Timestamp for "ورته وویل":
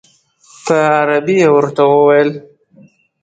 1.55-2.29